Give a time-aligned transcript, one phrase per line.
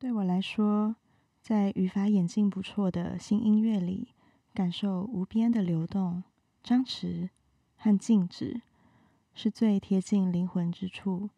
[0.00, 0.96] 对我来说，
[1.42, 4.08] 在语法演进不错的新音乐里，
[4.54, 6.24] 感受无边的流动、
[6.62, 7.28] 张弛
[7.76, 8.62] 和静止，
[9.34, 11.28] 是最贴近灵魂之处。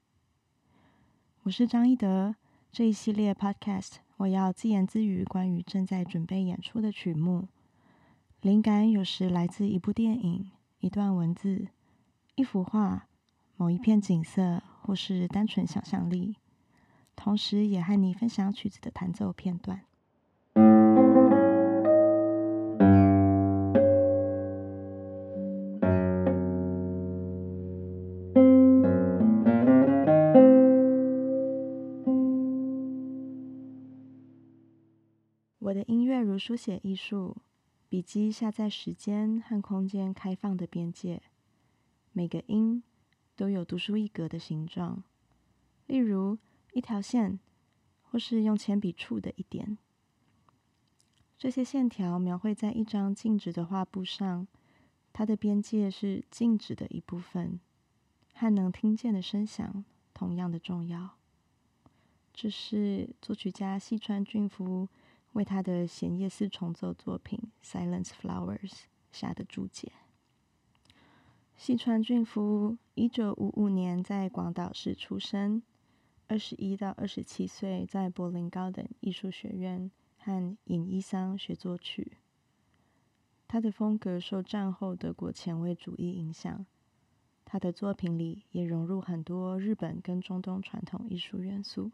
[1.42, 2.36] 我是张一德，
[2.70, 7.48] 这一系列 Podcast 我要自言自语关于正在准备演出的曲目。
[8.42, 11.66] 灵感有时来自一部电影、一段文字、
[12.36, 13.08] 一幅画、
[13.56, 16.36] 某一片景色，或是单纯想象力。
[17.14, 19.82] 同时，也和你分享曲子的弹奏片段。
[35.60, 37.36] 我的音乐如书写艺术，
[37.88, 41.22] 笔记下在时间和空间开放的边界，
[42.12, 42.82] 每个音
[43.36, 45.04] 都有独树一格的形状，
[45.86, 46.38] 例如。
[46.72, 47.38] 一条线，
[48.02, 49.76] 或是用铅笔触的一点，
[51.38, 54.48] 这些线条描绘在一张静止的画布上，
[55.12, 57.60] 它的边界是静止的一部分，
[58.34, 61.10] 和能听见的声响同样的重要。
[62.32, 64.88] 这是作曲家细川俊夫
[65.32, 68.70] 为他的弦乐四重奏作品《Silence Flowers》
[69.12, 69.92] 下的注解。
[71.54, 75.62] 细川俊夫一九五五年在广岛市出生。
[76.28, 82.16] 二十一到二十七岁，在柏林高等艺术学院和尹一桑学作曲。
[83.46, 86.64] 他的风格受战后德国前卫主义影响，
[87.44, 91.90] 他的作品里也融入很多日本跟中东传统艺术元素。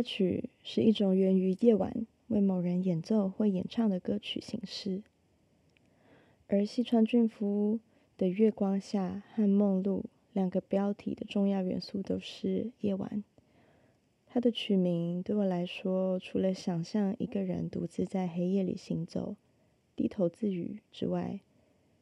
[0.00, 5.02] 歌曲是一种源于夜晚为某人演奏或演唱的歌曲形式，
[6.46, 7.78] 而西川俊夫
[8.16, 9.98] 的《月光下》和《梦露》
[10.32, 13.22] 两个标题的重要元素都是夜晚。
[14.24, 19.36] 他的曲名对我来说，除了想象一个人独自在黑夜里行走、
[19.94, 21.40] 低头自语之外，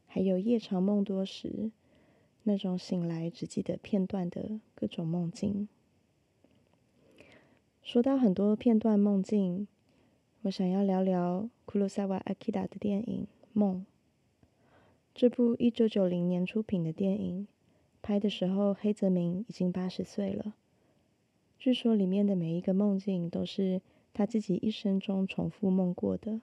[0.06, 1.72] 还有夜长梦多时
[2.44, 5.66] 那种醒来只记得片段的各种梦境。
[7.88, 9.66] 说到很多片段梦境，
[10.42, 13.86] 我想要聊聊库鲁萨瓦阿基达的电影《梦》。
[15.14, 17.48] 这部一九九零年出品的电影，
[18.02, 20.54] 拍的时候黑泽明已经八十岁了。
[21.58, 23.80] 据说里面的每一个梦境都是
[24.12, 26.42] 他自己一生中重复梦过的。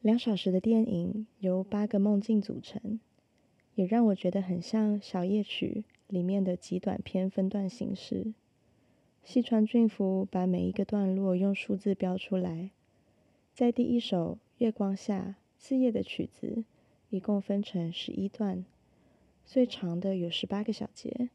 [0.00, 2.98] 两小时的电影由八个梦境组成，
[3.74, 5.84] 也让我觉得很像小夜曲。
[6.12, 8.34] 里面的极短篇分段形式，
[9.24, 12.68] 细川俊夫把每一个段落用数字标出来。
[13.54, 16.64] 在第一首《月光下》四页的曲子，
[17.08, 18.66] 一共分成十一段，
[19.46, 21.30] 最长的有十八个小节，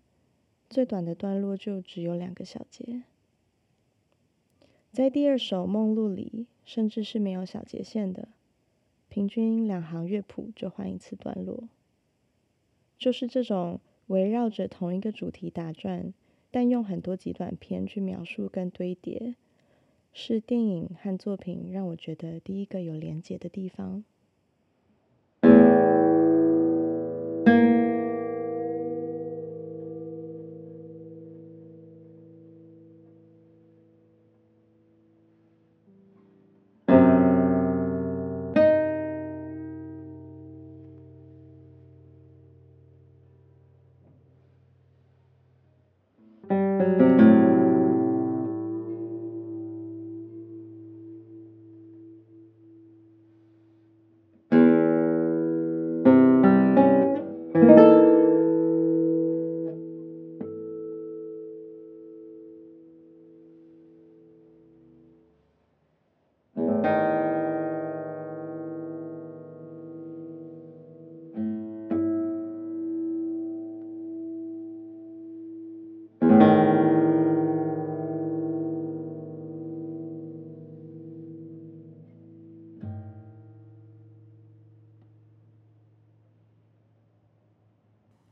[0.70, 3.02] 最短的段落就只有两个小节。
[4.92, 8.28] 在第二首《梦露》里，甚至是没有小节线的，
[9.10, 11.68] 平均两行乐谱就换一次段落，
[13.00, 13.80] 就是这种。
[14.08, 16.14] 围绕着同一个主题打转，
[16.52, 19.36] 但用很多集短片去描述跟堆叠，
[20.14, 24.04] 是电影和作品让我觉得第一个有连结的地方。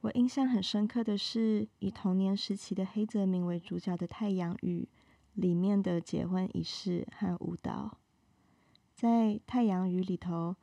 [0.05, 4.87] 我印象很深刻的是，以童年时期的黑泽明为主角的《太阳雨》
[5.33, 7.97] 里面的结婚仪式和舞蹈。
[8.93, 10.55] 在《太阳雨》里头，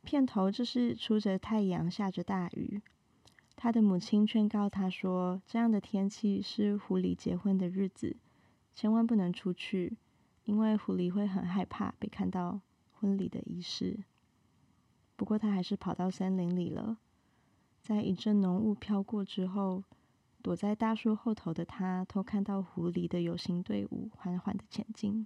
[0.00, 2.80] 片头就是出着太阳，下着大雨。
[3.54, 8.16] 他的母亲劝告他说：“这样的天气是狐狸结婚的日子，
[8.74, 9.98] 千万不能出去，
[10.44, 12.62] 因为狐狸会很害怕被看到
[12.92, 13.98] 婚礼的仪式。”
[15.16, 16.96] 不过他还是跑到森林里了。
[17.86, 19.84] 在一阵浓雾飘过之后，
[20.42, 25.24] 躲在大树后头的他偷看到狐狸的游行队伍缓缓的前进。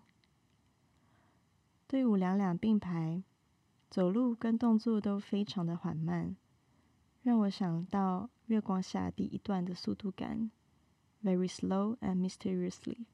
[1.89, 3.23] 队伍两两并排，
[3.89, 6.37] 走路跟动作都非常的缓慢。
[7.23, 10.51] 让我想到《月光下》第一段的速度感
[11.25, 13.07] ，very slow and mysteriously，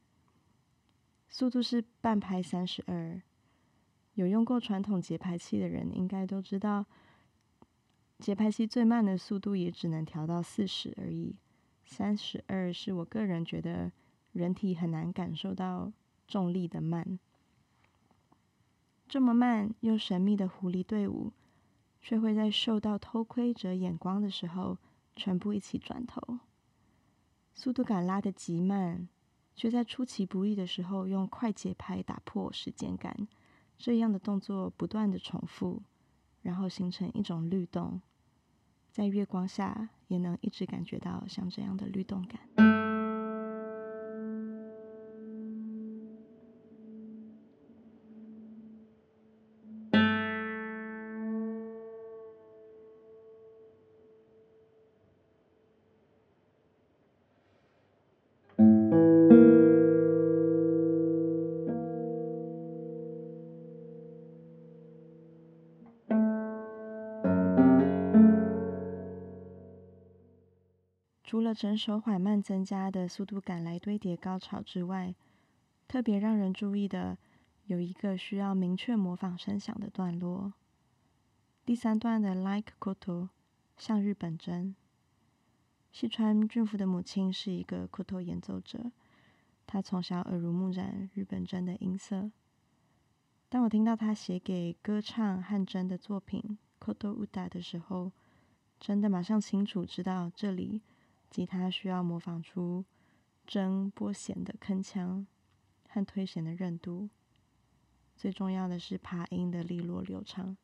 [1.29, 3.21] 速度是半拍三十二。
[4.15, 6.85] 有用过传统节拍器的人应该都知道，
[8.19, 11.35] 节拍器最慢的速度也只能调到四十而已，
[11.85, 13.91] 三十二是我个人觉得
[14.31, 15.91] 人体很难感受到
[16.27, 17.19] 重力的慢。
[19.07, 21.31] 这么慢又神秘的狐狸队伍。
[21.99, 24.77] 却会在受到偷窥者眼光的时候，
[25.13, 26.39] 全部一起转头。
[27.53, 29.09] 速度感拉得极慢，
[29.55, 33.27] 却在出其不意的时候用快节拍打破时间感。
[33.77, 35.81] 这样的动作不断的重复，
[36.43, 37.99] 然后形成一种律动，
[38.97, 42.76] 在月光下也能一直感觉到像这样的律动感。
[71.27, 75.13] 除了整首缓慢增加的速度感来堆叠高潮之外，
[75.85, 77.17] 特别让人注意的
[77.65, 80.53] 有一个需要明确模仿声响的段落。
[81.65, 83.27] 第三段的 Like Koto，
[83.77, 84.73] 像日本筝。
[85.91, 88.93] 细川俊夫的母亲是一个 Koto 演奏者，
[89.65, 92.31] 他从小耳濡目染日本筝的音色。
[93.49, 98.13] 当我听到他写给歌唱汉筝的作品 Koto Uda 的时候，
[98.79, 100.81] 真的马上清楚知道这里。
[101.29, 102.85] 吉他需要模仿出
[103.47, 105.25] 筝拨弦的铿锵
[105.87, 107.09] 和推弦的韧度，
[108.15, 110.57] 最重要的是爬音的利落流畅。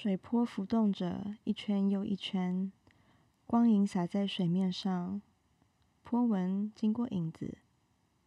[0.00, 2.70] 水波浮动着，一圈又一圈，
[3.46, 5.20] 光影洒在水面上，
[6.04, 7.58] 波纹经过影子，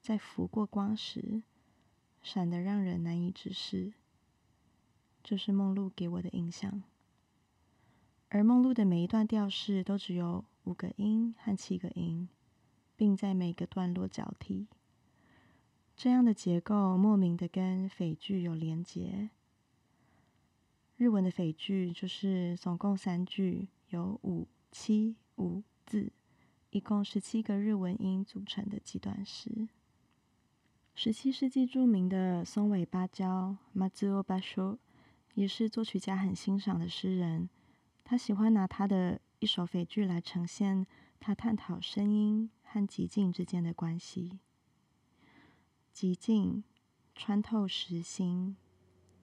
[0.01, 1.43] 在拂过光时，
[2.21, 3.93] 闪得让人难以直视。
[5.23, 6.83] 这是梦露给我的印象。
[8.27, 12.27] 而梦露的每一段调式都只有五个音和七个音，
[12.97, 14.67] 并在每个段落交替。
[15.95, 19.29] 这样的结构莫名的跟匪句有连结。
[21.01, 26.11] 日文的匪句就是总共三句，有五七五字，
[26.69, 29.67] 一共十七个日文音组成的几段诗。
[30.93, 34.77] 十七世纪著名的松尾芭蕉 （Matsuo Basho）
[35.33, 37.49] 也是作曲家很欣赏的诗人。
[38.03, 40.85] 他喜欢拿他的一首匪句来呈现
[41.19, 44.37] 他探讨声音和寂静之间的关系。
[45.91, 46.63] 寂静
[47.15, 48.55] 穿透实心，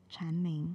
[0.08, 0.74] 蝉鸣。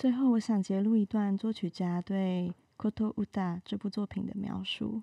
[0.00, 5.02] 最后，我想截录一段作曲家对《Koto Uta》这部作品的描述：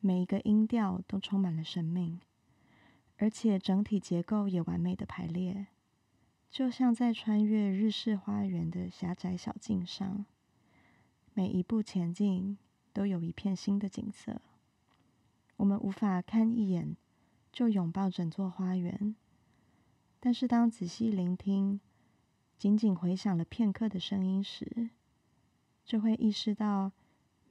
[0.00, 2.18] 每一个音调都充满了生命，
[3.18, 5.66] 而且整体结构也完美的排列，
[6.50, 10.24] 就像在穿越日式花园的狭窄小径上，
[11.34, 12.56] 每一步前进
[12.94, 14.40] 都有一片新的景色。
[15.58, 16.96] 我们无法看一眼
[17.52, 19.14] 就拥抱整座花园，
[20.20, 21.80] 但是当仔细聆听，
[22.58, 24.90] 仅仅回想了片刻的声音时，
[25.84, 26.92] 就会意识到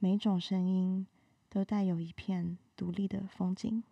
[0.00, 1.06] 每种声音
[1.48, 3.84] 都带有一片独立的风景。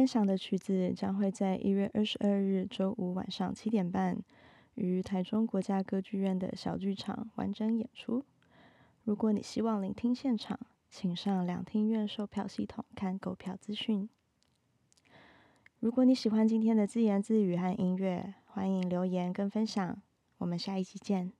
[0.00, 4.18] 分享的曲子将会在一月二十二日周五晚上七点半
[4.74, 8.24] 于台中国家歌剧院的小剧场完整演出。
[9.04, 14.08] 如果你希望聆听现场，请上两厅院售票系统看购票资讯。
[15.80, 20.00] 如果你喜欢今天的自言自语和音乐，欢迎留言跟分享。
[20.38, 21.39] 我们下一期见。